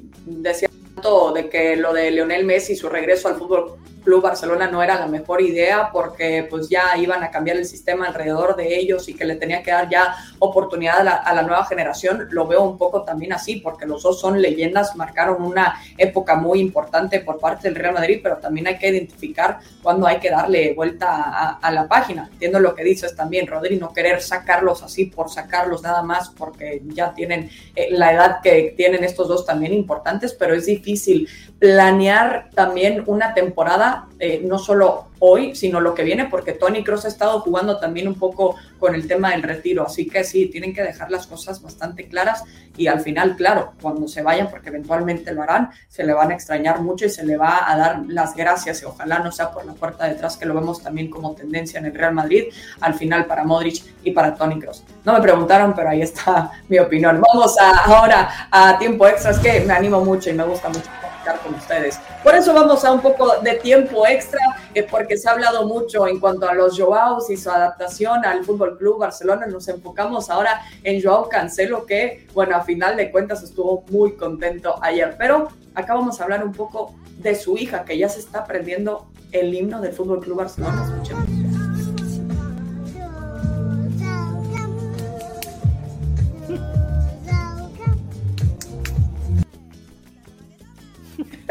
[1.05, 5.07] de que lo de Lionel Messi, su regreso al fútbol Club Barcelona no era la
[5.07, 9.25] mejor idea porque pues ya iban a cambiar el sistema alrededor de ellos y que
[9.25, 13.33] le tenía que dar ya oportunidad a la, nueva generación, lo veo un poco también
[13.33, 17.93] así porque los dos son leyendas, marcaron una época muy importante por parte del Real
[17.95, 22.29] Madrid, pero también hay que identificar cuándo hay que darle vuelta a, la página.
[22.31, 26.81] Entiendo lo que dices también, Rodri, no querer sacarlos así por sacarlos nada más porque
[26.85, 31.27] ya tienen eh, la edad que tienen estos dos también importantes, pero es difícil
[31.59, 37.05] planear también una temporada, eh, no solo hoy, sino lo que viene, porque Tony Cross
[37.05, 40.73] ha estado jugando también un poco con el tema del retiro, así que sí, tienen
[40.73, 42.43] que dejar las cosas bastante claras
[42.77, 46.33] y al final, claro, cuando se vayan, porque eventualmente lo harán, se le van a
[46.33, 49.65] extrañar mucho y se le va a dar las gracias y ojalá no sea por
[49.65, 52.45] la puerta detrás, que lo vemos también como tendencia en el Real Madrid,
[52.81, 54.83] al final para Modric y para Tony Cross.
[55.03, 57.21] No me preguntaron, pero ahí está mi opinión.
[57.33, 60.89] Vamos a, ahora a tiempo extra, es que me animo mucho y me gusta mucho.
[61.25, 61.99] Platicar con ustedes.
[62.23, 64.39] Por eso vamos a un poco de tiempo extra,
[64.73, 68.43] eh, porque se ha hablado mucho en cuanto a los Joaos y su adaptación al
[68.45, 69.47] Fútbol Club Barcelona.
[69.47, 74.75] Nos enfocamos ahora en Joao Cancelo, que, bueno, a final de cuentas estuvo muy contento
[74.81, 75.15] ayer.
[75.17, 79.07] Pero acá vamos a hablar un poco de su hija, que ya se está aprendiendo
[79.31, 80.83] el himno del Fútbol Club Barcelona.
[80.83, 81.44] Escuchemos.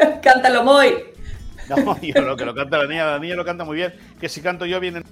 [0.23, 0.95] Cántalo, muy.
[1.69, 3.95] No, yo lo que lo canta la niña, la niña lo canta muy bien.
[4.21, 5.05] Que si canto yo vienen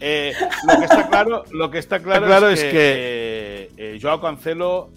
[0.00, 0.34] eh,
[0.66, 4.90] lo que está claro, lo que está claro, es, que, eh, Joao Cancelo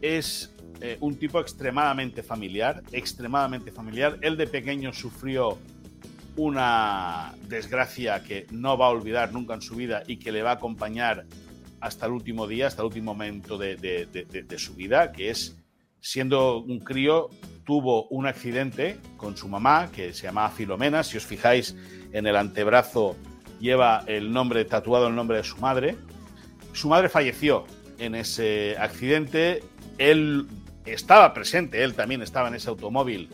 [0.00, 4.18] es eh, un tipo extremadamente familiar, extremadamente familiar.
[4.20, 5.58] Él de pequeño sufrió
[6.36, 10.50] una desgracia que no va a olvidar nunca en su vida y que le va
[10.50, 11.24] a acompañar
[11.80, 15.61] hasta el último día, hasta el último momento de su vida, que es
[16.02, 17.30] siendo un crío
[17.64, 21.02] tuvo un accidente con su mamá, que se llamaba Filomena.
[21.04, 21.76] Si os fijáis
[22.12, 23.16] en el antebrazo,
[23.60, 25.96] lleva el nombre, tatuado el nombre de su madre.
[26.72, 27.64] Su madre falleció
[27.98, 29.62] en ese accidente.
[29.96, 30.48] Él
[30.84, 33.28] estaba presente, él también estaba en ese automóvil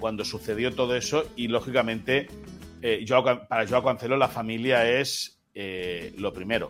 [0.00, 2.28] cuando sucedió todo eso y lógicamente
[2.82, 3.04] eh,
[3.48, 6.68] para Joao Cancelo la familia es eh, lo primero.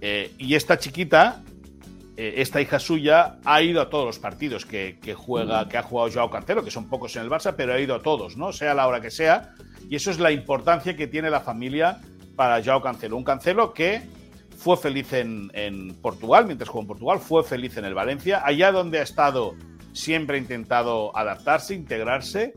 [0.00, 1.42] Eh, y esta chiquita
[2.16, 6.10] eh, esta hija suya ha ido a todos los partidos que, juega, que ha jugado
[6.12, 8.52] Joao Cancelo, que son pocos en el Barça, pero ha ido a todos, ¿no?
[8.52, 9.54] Sea la hora que sea.
[9.90, 12.00] Y eso es la importancia que tiene la familia
[12.36, 13.16] para Joao Cancelo.
[13.16, 14.02] Un Cancelo que
[14.56, 18.42] fue feliz en, Portugal, mientras jugó en Portugal, fue feliz en el Valencia.
[18.44, 19.56] Allá donde ha estado,
[19.92, 22.54] siempre ha intentado adaptarse, integrarse.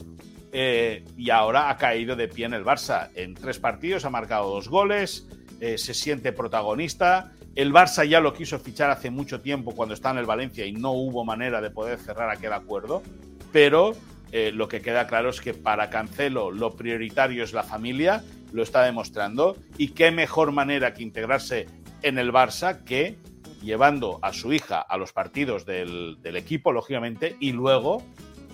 [0.51, 3.09] Eh, y ahora ha caído de pie en el Barça.
[3.15, 5.27] En tres partidos ha marcado dos goles,
[5.59, 10.13] eh, se siente protagonista el Barça ya lo quiso fichar hace mucho tiempo cuando estaba
[10.13, 13.01] en el Valencia y no hubo manera de poder cerrar aquel acuerdo,
[13.51, 13.93] pero
[14.31, 18.61] eh, lo que queda claro es que para Cancelo lo prioritario es la familia, lo
[18.61, 21.65] está demostrando, y qué mejor manera que integrarse
[22.03, 23.17] en el Barça que
[23.63, 28.03] llevando a su hija a los partidos del, equipo, lógicamente, y luego,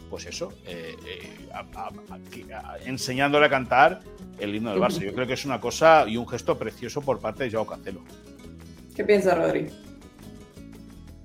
[0.09, 1.49] pues eso, eh, eh,
[2.85, 3.99] enseñándole a cantar
[4.39, 4.99] el himno del Barça.
[4.99, 8.01] Yo creo que es una cosa y un gesto precioso por parte de Joao Cancelo.
[8.95, 9.69] ¿Qué piensa Rodri?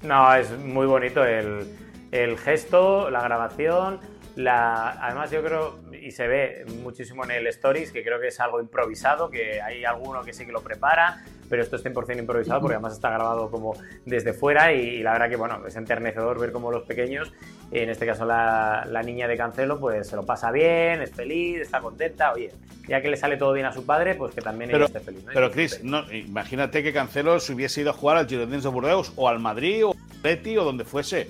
[0.03, 4.01] No, es muy bonito el, gesto, la grabación.
[4.39, 8.39] La, además, yo creo, y se ve muchísimo en el Stories, que creo que es
[8.39, 12.61] algo improvisado, que hay alguno que sí que lo prepara, pero esto es 100% improvisado
[12.61, 13.75] porque además está grabado como
[14.07, 17.33] desde fuera y, la verdad que, bueno, es enternecedor ver cómo los pequeños,
[17.73, 21.63] en este caso la, la, niña de Cancelo, pues se lo pasa bien, es feliz,
[21.63, 22.53] está contenta, oye,
[22.87, 25.25] ya que le sale todo bien a su padre, pues que también pero, esté feliz.
[25.35, 29.13] Pero Chris, no, imagínate que Cancelo se hubiese ido a jugar al Girondins de Burdeos
[29.17, 31.29] o al Madrid o al Betty o donde fuese.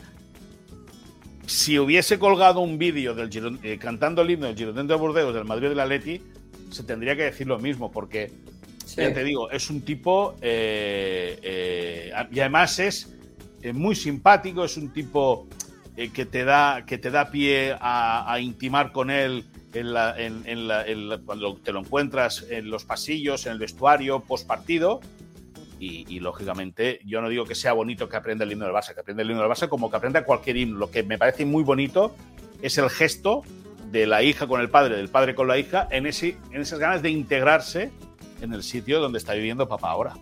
[1.48, 5.46] Si hubiese colgado un vídeo del eh, cantando el himno del Girondins de Burdeos del
[5.46, 6.20] Madrid del Atleti,
[6.70, 8.30] se tendría que decir lo mismo, porque
[8.94, 13.08] ya te digo, es un tipo eh, eh, y además es
[13.72, 15.48] muy simpático, es un tipo
[15.96, 21.80] que te da que te da pie a intimar con él en cuando te lo
[21.80, 25.00] encuentras en los pasillos, en el vestuario, post partido.
[25.80, 29.00] Y, lógicamente, yo no digo que sea bonito que aprenda el himno del Barça, que
[29.00, 30.78] aprenda el himno del Barça como que aprenda cualquier himno.
[30.78, 32.14] Lo que me parece muy bonito
[32.62, 33.42] es el gesto
[33.90, 36.78] de la hija con el padre, del padre con la hija, en, ese, en esas
[36.78, 37.90] ganas de integrarse
[38.40, 40.14] en el sitio donde está viviendo papá ahora.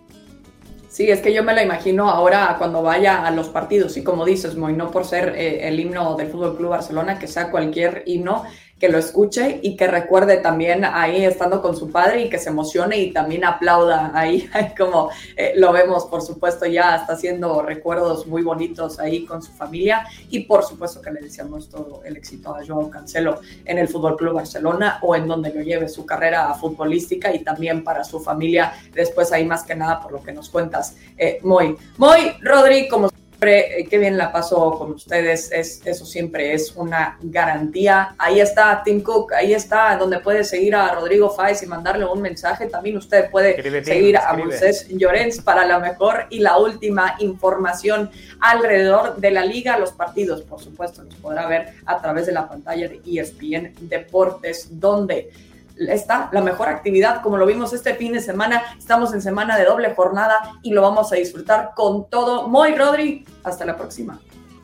[0.96, 4.24] Sí, es que yo me la imagino ahora cuando vaya a los partidos y como
[4.24, 8.02] dices, Moy, no por ser eh, el himno del Fútbol Club Barcelona, que sea cualquier
[8.06, 8.44] himno,
[8.78, 12.50] que lo escuche y que recuerde también ahí estando con su padre y que se
[12.50, 18.26] emocione y también aplauda ahí, como eh, lo vemos, por supuesto, ya está haciendo recuerdos
[18.26, 22.54] muy bonitos ahí con su familia y por supuesto que le deseamos todo el éxito
[22.54, 26.52] a Joao Cancelo en el Fútbol Club Barcelona o en donde lo lleve su carrera
[26.54, 30.50] futbolística y también para su familia después ahí más que nada por lo que nos
[30.50, 31.76] cuentas, eh, Moy.
[31.96, 33.08] Moy, Rodri, como
[33.38, 38.14] qué bien la paso con ustedes, es, eso siempre es una garantía.
[38.18, 42.22] Ahí está Tim Cook, ahí está donde puede seguir a Rodrigo Fáez y mandarle un
[42.22, 42.66] mensaje.
[42.66, 48.10] También usted puede seguir a Moisés Llorens para la mejor y la última información
[48.40, 49.78] alrededor de la liga.
[49.78, 54.68] Los partidos, por supuesto, los podrá ver a través de la pantalla de ESPN Deportes,
[54.70, 55.30] donde
[55.78, 58.62] está la mejor actividad, como lo vimos este fin de semana.
[58.78, 62.48] Estamos en semana de doble jornada y lo vamos a disfrutar con todo.
[62.48, 64.20] Moy Rodri, hasta la próxima.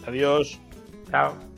[0.07, 0.61] Adiós.
[1.11, 1.52] Chao.